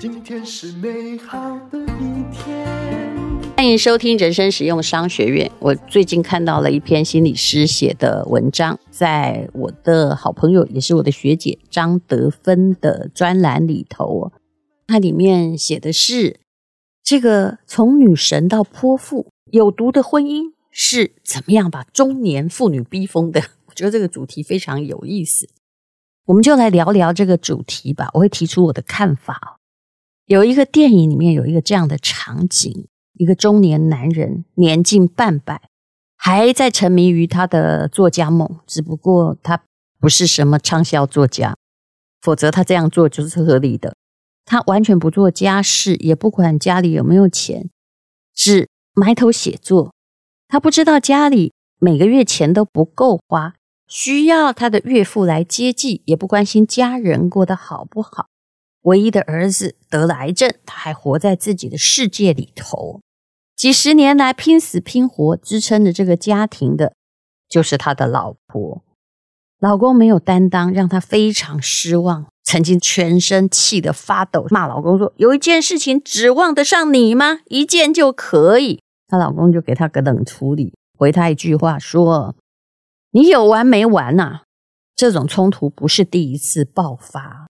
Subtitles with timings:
[0.00, 2.66] 今天是美好的一天。
[3.56, 5.50] 欢迎收听人生实用商学院。
[5.60, 14.32] 我最近看到了一篇心理师写的文章，在我的好朋友也是我的学姐张德芬的专栏里头，
[14.86, 16.40] 它里面写的是
[17.02, 23.42] 这个从女神到泼妇，有毒的婚姻是怎么样把中年妇女逼疯的？
[23.78, 25.48] 觉得这个主题非常有意思，
[26.24, 28.10] 我们就来聊聊这个主题吧。
[28.14, 29.60] 我会提出我的看法。
[30.26, 35.62] 有一个电影里面有一个这样的场景：一个中年男人年近半百，
[36.16, 38.58] 还在沉迷于他的作家梦。
[38.66, 39.62] 只不过他
[40.00, 41.56] 不是什么畅销作家，
[42.20, 43.94] 否则他这样做就是合理的。
[44.44, 47.70] 他完全不做家事，也不管家里有没有钱，
[48.34, 49.94] 只埋头写作。
[50.48, 53.54] 他不知道家里每个月钱都不够花，
[53.88, 58.28] 需要他的岳父来接济，也不关心家人过得好不好。
[58.82, 63.00] 唯一的儿子得了癌症，他还活在自己的世界里头。
[63.56, 66.92] 几十年来拼死拼活支撑着这个家庭的，
[67.48, 68.84] 就是他的老婆。
[69.58, 72.26] 老公没有担当，让他非常失望。
[72.44, 77.40] 曾经全身气得发抖，骂老公说：“有一件事情指望得上你吗？
[77.46, 82.36] 一件就可以。”她老公就给她个冷处理，回她一句话说
[83.18, 84.42] ：“你有完没完呐？”
[84.94, 87.48] 这种冲突不是第一次爆发。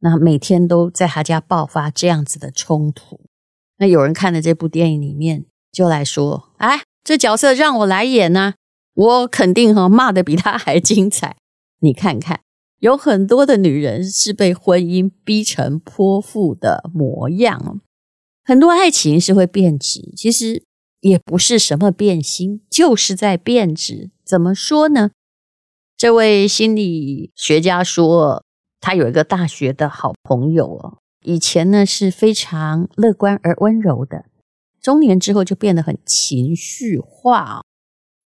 [0.00, 3.22] 那每天都在他家爆发这样子的冲突。
[3.78, 8.54] 那有人看了这部电影里面，就来说：“哎，这角色让我来演呢，
[8.94, 11.36] 我肯定哈骂的比他还精彩。
[11.80, 12.40] 你看看，
[12.80, 17.80] 有很多的女人是被婚姻逼成泼妇的模样。
[18.44, 20.62] 很多爱情是会变质，其实
[21.00, 24.10] 也不是什么变心，就是在变质。
[24.26, 25.12] 怎么说呢？
[25.96, 28.42] 这位心理学家说。”
[28.78, 34.26] 他有一个大学的好朋友哦，以前呢是非常乐观而温柔的，
[34.80, 37.62] 中年之后就变得很情绪化。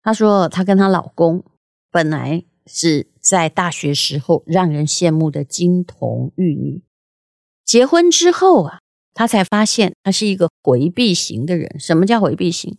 [0.02, 1.44] 他说，他跟她老公
[1.90, 6.82] 本来是在大学时候让人羡慕的金童玉女，
[7.64, 8.80] 结婚之后啊，
[9.14, 11.78] 他才发现他是一个回避型的人。
[11.78, 12.76] 什么叫回避型？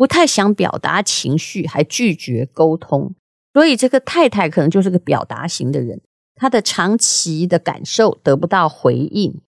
[0.00, 3.14] 不太想表达情绪，还拒绝沟通。
[3.52, 6.00] 所以这个太太可能就是个表达型的人。
[6.34, 9.42] 她的长期的感受得不到回应，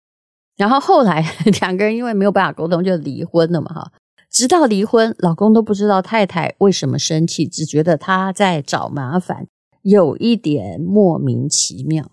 [0.59, 1.25] 然后后来
[1.63, 3.93] 两个人因为没有办法沟通就离婚了嘛哈。
[4.31, 9.47] 直到离婚，老公都不知道太太为什么生气，只觉得他在找麻烦，
[9.81, 12.11] 有一点莫名其妙。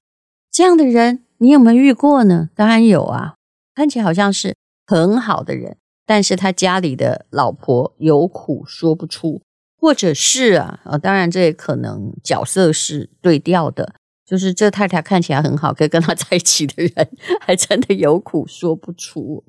[0.49, 2.49] 这样的人你有没有遇过呢？
[2.55, 3.35] 当然有啊，
[3.75, 5.75] 看起来好像是很好的人，
[6.09, 9.43] 但是他家里的老婆有苦说不出，
[9.79, 13.93] 或者是啊啊，当然这也可能角色是对调的。
[14.25, 17.09] 就是这太太看起来很好，可以跟他在一起的人，
[17.41, 19.43] 还真的有苦说不出。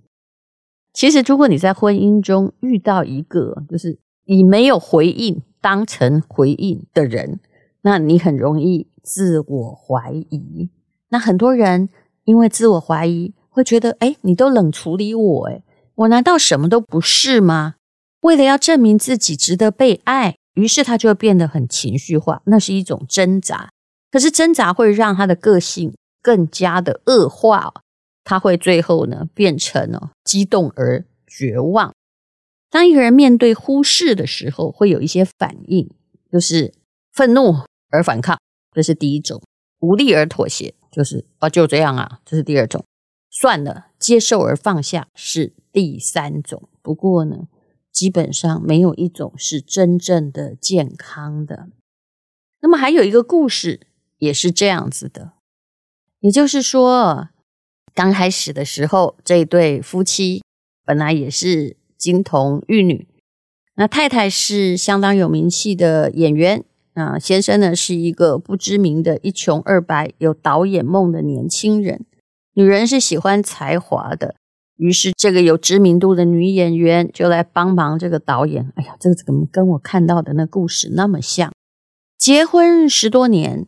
[0.92, 7.40] 其实，如果你在婚姻中遇到一个就是以没有回应当成回应的人，
[7.80, 10.68] 那你很容易自我怀疑。
[11.08, 11.88] 那很多人
[12.24, 15.62] 因为自我怀疑，会觉得：哎，你都冷处理我，哎，
[15.94, 17.74] 我难道什么都不是吗？
[18.22, 23.70] 为了要证明自己值得被爱，于是他就变得很情绪化，那是一种挣扎。
[24.10, 27.72] 可是挣扎会让他的个性更加的恶化，
[28.24, 31.94] 他会最后呢变成哦激动而绝望。
[32.68, 35.88] 当一个人面对忽视的时候，会有一些反应，
[36.30, 36.72] 就是
[37.12, 37.56] 愤怒
[37.90, 38.38] 而反抗，
[38.72, 39.40] 这是第一种；
[39.80, 42.82] 无力而妥协，就是啊就这样啊，这是第二种；
[43.30, 46.68] 算了，接受而放下是第三种。
[46.82, 47.48] 不过呢，
[47.92, 51.68] 基本上没有一种是真正的健康的。
[52.60, 53.80] 那么还有一个故事。
[54.20, 55.32] 也是这样子的，
[56.18, 57.30] 也就是说，
[57.94, 60.42] 刚开始的时候，这对夫妻
[60.84, 63.08] 本来也是金童玉女。
[63.76, 72.04] 那太太是相当有名气的演员，啊先生呢是一个不知名的一穷二白、有导演梦的年轻人。
[72.52, 74.34] 女人是喜欢才华的，
[74.80, 78.72] 于是这个有知名度的女演员就来帮忙这个导演。
[78.76, 81.52] 哎呀，这个怎么跟我看到的那故事那么像？
[82.16, 83.66] 结婚十多年。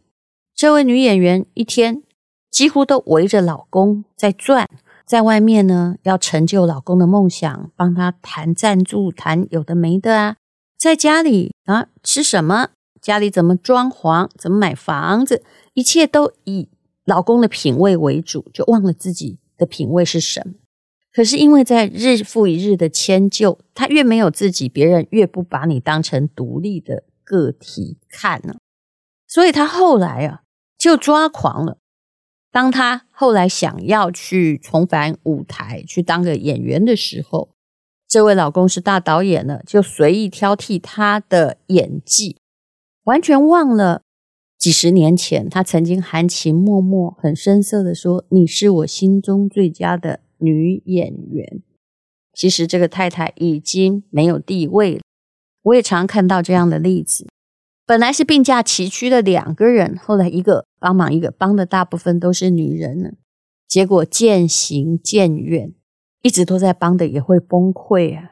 [0.54, 2.02] 这位女演员一天
[2.50, 4.68] 几乎都围着老公在转，
[5.04, 10.36] 在外面呢要成就老公的梦想，帮他谈赞助，谈有的没的啊。
[10.78, 12.68] 在家里啊，吃什么？
[13.00, 14.30] 家里怎么装潢？
[14.38, 15.42] 怎么买房子？
[15.74, 16.68] 一切都以
[17.04, 20.54] 老公的品味为主，就忘了自己的品味是什么。
[21.12, 28.56] 可是因为在日复一日的迁就，他越没有自己，别人越不把你当成独立的个体看呢。
[29.26, 30.40] 所以他后来啊。
[30.78, 31.78] 就抓狂了。
[32.50, 37.50] 当他后来想要去重返舞台，去当个演员的时候，
[38.08, 42.38] 这位老公是大导演了，就随意挑剔他的演技，
[43.04, 44.02] 完全忘了
[44.58, 51.62] 几十年前他曾经含情脉脉、很深色的说：“你是我心中最佳的女演员。”
[52.34, 55.00] 其实这个太太已经没有地位了。
[55.62, 57.26] 我也常看到这样的例子。
[57.84, 63.10] 本来是并驾齐驱的两个人，后来一个帮忙，一个帮的大部分都是女人呢。
[63.68, 65.74] 结果渐行渐远，
[66.22, 68.30] 一直都在帮的也会崩溃啊。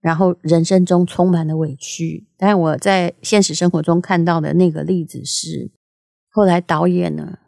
[0.00, 2.26] 然后人生中充满了委屈。
[2.36, 5.70] 但我在现实生活中看到的那个例子是，
[6.30, 7.38] 后来导演呢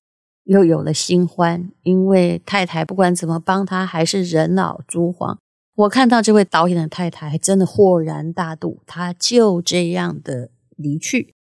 [0.49, 5.39] 又有了新欢，因为太太不管怎么帮他，还是人老珠黄。
[5.75, 11.35] 我看到这位导演的太太还真的豁然大度，他就这样的离去。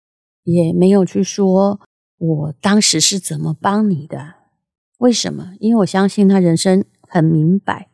[0.43, 1.81] 也没有去说
[2.19, 4.35] 我当时是怎么帮你的，
[4.99, 5.53] 为什么？
[5.61, 7.89] 因为我相信他人生很明白，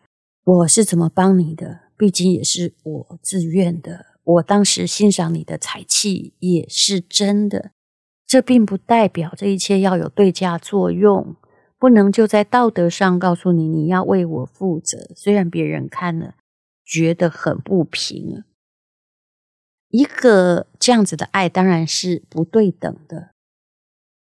[0.45, 4.07] 我是怎么帮你的，毕竟也是我自愿的。
[4.25, 7.73] 我当时欣赏你的才气也是真的，
[8.33, 11.37] 这并不代表这一切要有对价作用，
[11.79, 16.37] 不能就在道德上告诉你你要为我负责，虽然别人看了
[16.83, 18.43] 觉得很不平。
[19.91, 23.33] 一个这样子的爱当然是不对等的。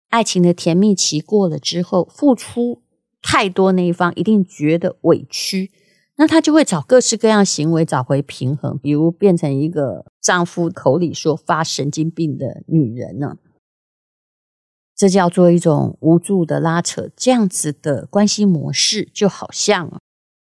[0.10, 2.82] 爱情的甜蜜期过了之后，付出
[3.22, 5.72] 太多那一方一定觉得委屈，
[6.18, 13.38] 那他就会找各式各样行为找回平衡，比如变成一个丈夫口里说发神经病的女人呢。
[14.96, 17.10] 这叫做一种无助的拉扯。
[17.16, 19.92] 这样子的关系模式就好像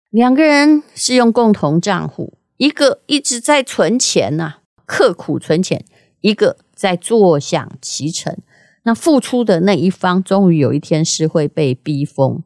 [0.10, 5.86] 两个人是用共同账户，一个一直在存钱呐、刻苦存钱，
[6.22, 8.38] 一个在坐享其成。
[8.84, 12.42] 那付出的那一方，终于有一天是会被逼疯。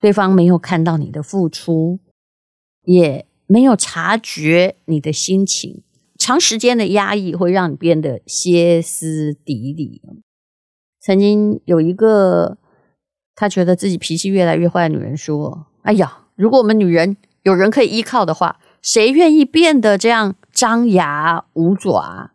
[0.00, 2.00] 对方没有看到你的付出，
[2.84, 5.82] 也没有察觉你的心情。
[6.16, 10.00] 长时间的压抑会让你变得歇斯底里。
[11.00, 12.58] 曾经有一个，
[13.34, 22.30] 她觉得自己脾气越来越坏的女人说：“哎呀，如果我们女人有人可以依靠的话。”谁愿意变得这样张牙舞爪？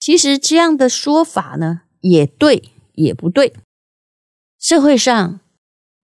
[0.00, 2.64] 其实这样的说法呢，也对，
[2.94, 3.54] 也不对。
[4.58, 5.38] 社会上，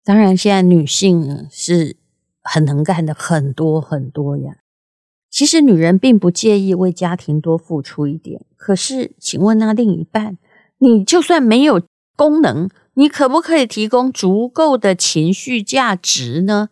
[0.04, 1.96] 当然现在女性是
[2.44, 4.58] 很能干的，很多很多呀。
[5.30, 10.38] 其实女人并不介意为家庭多付出一点，可是，请问那另一半，
[10.80, 11.82] 你就算没有
[12.16, 16.70] 功能，你可不可以提供足够的情绪价值呢？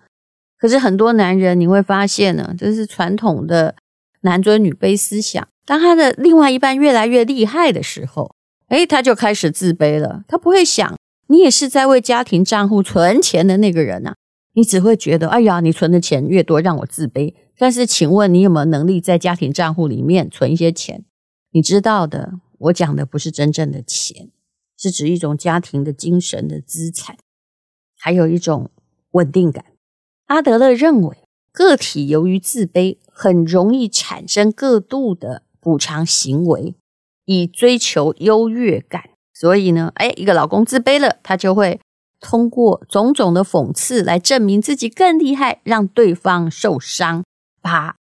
[0.58, 3.76] 可是很多男人你会发现呢，这是传统的
[4.22, 5.48] 男尊女卑思想。
[5.66, 8.32] 当他的另外一半越来越厉害的时候，
[8.70, 10.24] 诶，他就开始自卑了。
[10.28, 10.96] 他不会想，
[11.28, 14.16] 你也是在为家庭账户存钱的那个人啊，
[14.54, 17.34] 你只会觉得，哎呀，你存的钱越多，让我自卑。
[17.58, 21.04] 但是，请问你有没有能力在家庭账户里面存一些钱？
[21.52, 22.34] 你知道的，
[22.66, 24.30] 我讲的不是真正的钱，
[24.78, 27.18] 是指一种家庭的精神的资产，
[27.98, 28.72] 还有一种
[29.12, 29.66] 稳定感。
[30.28, 31.18] 阿德勒认为，
[31.52, 36.76] 个体由于自卑，很容易产生过度的补偿行为，
[37.26, 39.10] 以追求优越感。
[39.34, 41.80] 所以呢，哎，一个老公自卑了，他就会
[42.20, 47.24] 通过种种的讽刺来证明自己更厉害，让对方受伤，
[47.62, 47.98] 把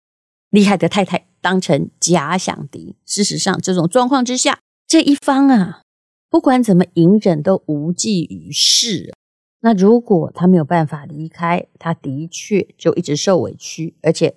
[0.51, 2.97] 厉害的太太当成假想敌。
[3.05, 5.83] 事实上，这种状况之下，这一方啊，
[6.29, 9.13] 不管怎么隐忍，都无济于事。
[9.61, 14.35] 那如果他没有办法离开，他的确就一直受委屈，而且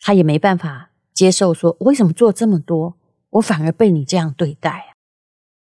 [0.00, 2.96] 他也没办法接受说，我为什么做这么多，
[3.30, 4.94] 我反而被你这样对待啊？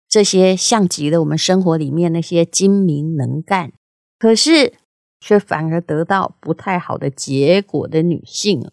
[0.07, 3.73] 这些像极了我们生活里面那些精明能干，
[4.17, 4.73] 可是
[5.19, 8.71] 却反而得到不太好的结果的女性。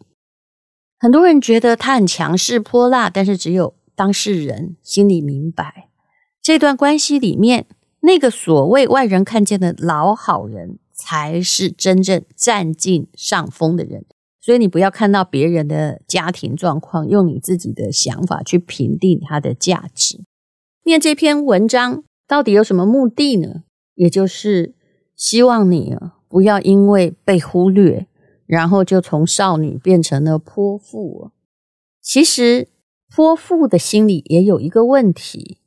[0.99, 5.89] 很多人觉得他很强势泼辣，但是只有当事人心里明白，
[6.41, 7.67] 这段关系里面。
[8.01, 14.05] 那个所谓外人看见的老好人，才是真正占尽上风的人。
[14.39, 20.23] 所以你不要看到别人的家庭状况，用你自己的想法去评定他的价值。
[20.83, 23.63] 念这篇文章到底有什么目的呢？
[23.95, 24.75] 也就是
[25.15, 25.95] 希望你，
[26.29, 28.05] 不要因为被忽略，
[28.45, 31.31] 然后就从少女变成了泼妇。
[32.01, 32.67] 其实
[33.09, 35.59] 泼妇的心里也有一个问题。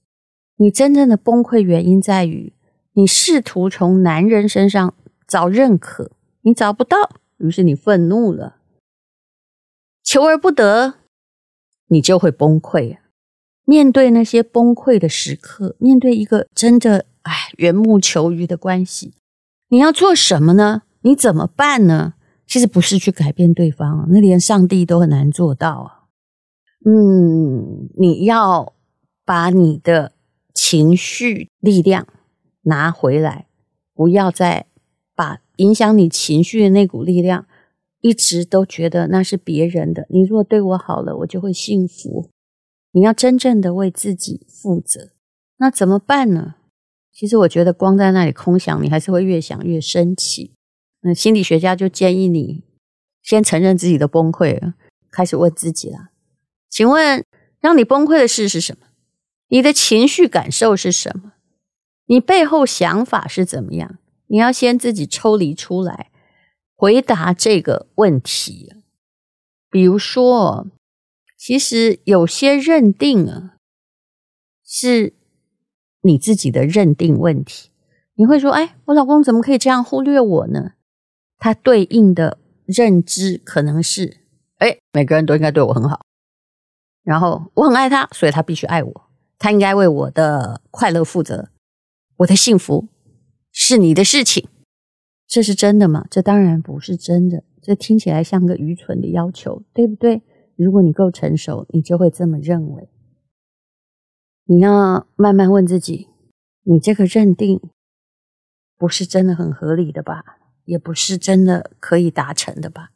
[0.56, 2.52] 你真正的崩溃原因在于，
[2.94, 4.94] 你试图从男人身上
[5.26, 6.10] 找认可，
[6.42, 6.96] 你找不到，
[7.38, 8.56] 于是你愤怒了，
[10.02, 10.94] 求而不得，
[11.86, 12.98] 你就会崩溃。
[13.64, 19.14] 面对那些崩溃的时刻，面对一个真的哎，缘木求鱼的关系。
[19.68, 20.82] 你要做什么呢？
[21.02, 22.14] 你怎么办呢？
[22.48, 26.08] 其实不是去改变对方，那连上帝都很难做到啊。
[26.86, 28.72] 嗯，你要
[29.24, 30.12] 把你的
[30.54, 32.06] 情绪力量
[32.62, 33.46] 拿回来，
[33.94, 34.66] 不要再
[35.14, 37.46] 把影响你情绪的那股力量，
[38.00, 40.06] 一直都觉得那是别人的。
[40.08, 42.30] 你如果对我好了，我就会幸福。
[42.92, 45.10] 你要真正的为自己负责，
[45.58, 46.54] 那怎么办呢？
[47.12, 50.54] 其实我觉得光在那里空想，你还是会越想越生气。
[51.00, 52.64] 那心理学家就建议你
[53.22, 54.74] 先承认自己的崩溃了，
[55.10, 56.10] 开始问自己了。
[56.68, 57.24] 请问，
[57.60, 58.86] 让你崩溃的事是什么？
[59.48, 61.32] 你的情绪感受是什么？
[62.06, 63.98] 你背后想法是怎么样？
[64.26, 66.10] 你要先自己抽离出来，
[66.74, 68.74] 回答这个问题。
[69.70, 70.66] 比如说，
[71.36, 73.56] 其实有些认定啊，
[74.64, 75.14] 是
[76.02, 77.70] 你自己的认定问题。
[78.14, 80.72] 你会说：“哎，我老公怎么可以这样忽略我呢？”
[81.38, 84.18] 他对应的认知可能是
[84.58, 86.04] ：“哎，每个人都应该对我很好。”
[87.02, 89.10] 然后我很爱他，所以他必须爱我。
[89.38, 91.48] 他应该为我的快乐负责。
[92.16, 92.88] 我的幸福
[93.52, 94.48] 是你的事情，
[95.26, 96.06] 这是真的吗？
[96.10, 97.44] 这当然不是真的。
[97.62, 100.22] 这听起来像个愚蠢的要求，对不对？
[100.56, 102.88] 如果你够成熟，你就会这么认为。
[104.44, 106.08] 你要慢慢问自己：
[106.64, 107.60] 你这个认定
[108.76, 110.37] 不是真的很合理的吧？
[110.68, 112.90] 也不是真的可以达成的吧？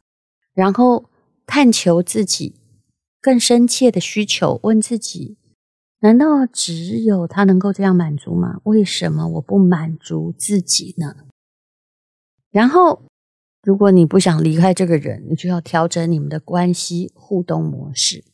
[0.53, 1.09] 然后
[1.47, 2.55] 探求自己。
[3.19, 5.37] 更深切的需求，问自己：
[6.01, 8.59] 难道只有他能够这样满足吗？
[8.63, 11.15] 为什么我不满足自己呢？
[12.51, 13.03] 然后，
[13.63, 18.25] 如果你不想离开这个人，你就要调整你们的关系互动模式。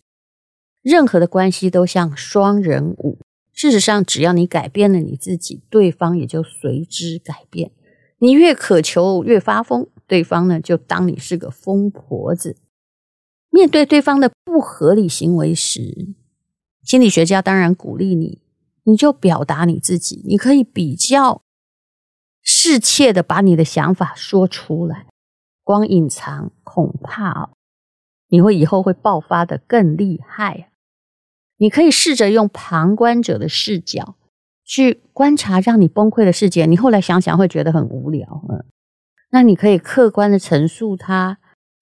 [0.82, 3.20] 任何的关系都像双人舞，
[3.54, 7.72] 事实上，只要你改变了你自己，对方也就随之改变。
[8.20, 12.58] 你越渴求，越发疯，对方呢，就当你是个疯婆子。
[13.50, 16.14] 面对对方的不合理行为时，
[16.84, 18.42] 心理学家当然鼓励你，
[18.84, 20.22] 你就表达你自己。
[20.26, 21.42] 你可以比较
[22.42, 25.08] 适切的把你的想法说出来，
[25.64, 27.52] 光隐藏恐怕
[28.28, 30.72] 你会以后会爆发的更厉害。
[31.58, 34.16] 你可以试着用旁观者的视角
[34.70, 38.46] 去观察让你崩溃的事件，你后来想想会觉得很无聊。
[38.50, 38.64] 嗯，
[39.32, 41.40] 那你可以客观的陈述它，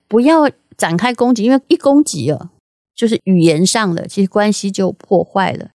[0.07, 0.49] 不要。
[0.77, 2.51] 展开攻击，因为一攻击啊，
[2.95, 5.71] 就是语言上的，其实关系就破坏了。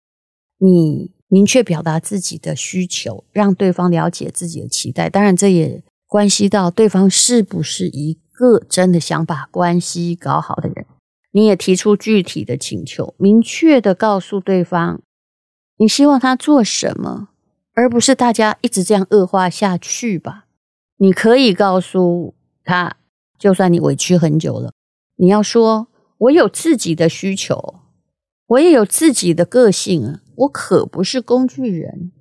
[0.58, 5.10] 你明确表达自己的需求，让对方了解自己的期待。
[5.10, 10.86] 当然，这也关系到对方是不是一个真的想把关系搞好的人。
[11.32, 15.02] 你也提出具体的请求，明确的告诉对方
[15.82, 17.30] 你希望他做什么，
[17.72, 20.46] 而不是大家一直这样恶化下去吧。
[20.98, 22.98] 你可以告诉他，
[23.36, 24.72] 就算你委屈很久了。
[25.16, 27.80] 你要说，我有自己的需求，
[28.46, 32.12] 我也有自己的个性啊，我可不是工具人。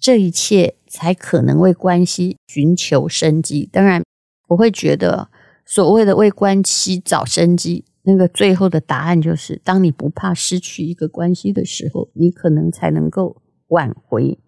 [0.00, 3.68] 这一切才可能为关系寻求生机。
[3.70, 4.02] 当然，
[4.48, 5.28] 我会觉得
[5.66, 14.38] 所谓的为关系找生机，那个最后的答案就是：当你不怕失去一个关系的时候，你可能才能够挽回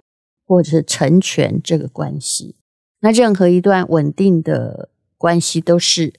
[0.46, 2.56] 或者是成全这个关系。
[3.00, 6.14] 那任何一段稳定的关系都是。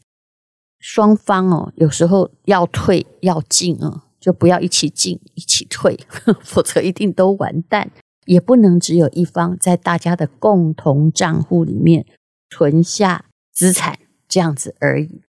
[0.85, 5.97] 双方哦，有时候要退要进啊，就不要一起进一起退，
[6.43, 7.89] 否则一定都完蛋。
[8.25, 12.05] 也不能只有一方在大家的共同账户里面
[12.49, 13.97] 存下资产
[14.27, 15.21] 这样子而已。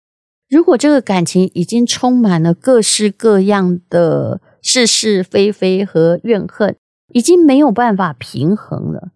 [0.54, 6.76] 如果这个感情已经充满了各式各样的是是非非和怨恨，
[7.12, 9.10] 已经没有办法平衡了。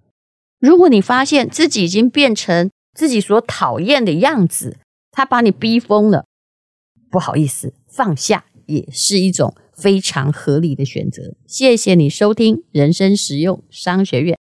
[0.58, 4.78] 如果你发现自己已经变成自己所讨厌的样子，
[5.12, 6.24] 他把你逼疯了。
[7.08, 11.36] 不好意思，放下也是一种非常合理的选择。
[11.46, 14.36] 谢谢你收听人生实用商学院。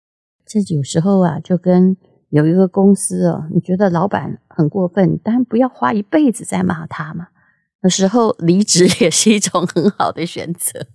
[0.45, 1.97] 这有时候啊，就跟
[2.35, 7.29] 有一个公司哦，你觉得老板很过分，但不要花一辈子在骂他嘛。
[7.81, 10.87] 有时候离职也是一种很好的选择。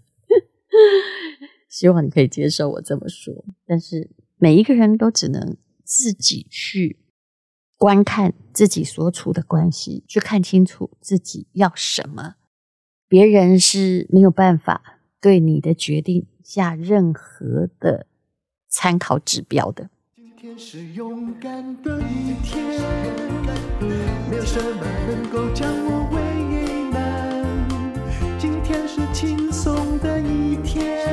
[1.68, 6.98] 希望你可以接受我这么说，但是每一个人都只能自己去。
[7.78, 12.34] 观看自己所处的关系，去看清楚自己要什么。
[13.08, 18.06] 别人是没有办法对你的决定下任何的
[18.68, 19.88] 参考指标的。
[20.40, 22.64] 天是勇敢的一天
[24.30, 27.44] 没有什么能够将我为难。
[28.38, 31.06] 今天是轻松的一天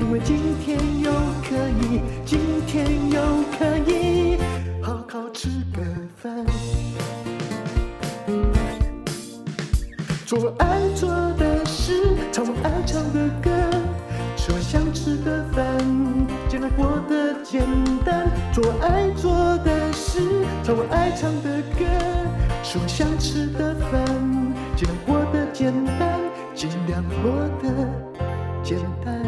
[0.00, 1.12] 因为今天又
[1.42, 3.20] 可以今天又
[3.58, 4.38] 可以
[4.82, 5.82] 好好吃个
[6.16, 6.46] 饭。
[10.24, 10.56] 说 说
[18.52, 19.32] 做爱做
[19.64, 20.20] 的事，
[20.62, 21.86] 唱我爱唱的歌，
[22.62, 24.04] 吃我想吃的饭，
[24.76, 26.20] 尽量过得简单，
[26.54, 27.32] 尽量过
[27.62, 27.88] 得
[28.62, 29.24] 简单。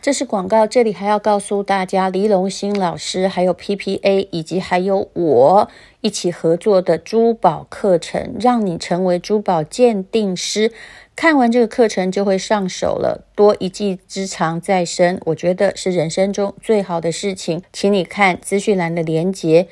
[0.00, 5.68] 这是广告，这里还要告诉大家，黎龙兴老师还有 PPA 以及还有我
[6.00, 10.72] 一起合作的珠宝课程，让你成为珠宝鉴定师。
[11.14, 17.62] 看完这个课程就会上手了，多一技之长在身，我觉得是人生中最好的事情。
[17.72, 19.68] 请你看资讯栏的连接。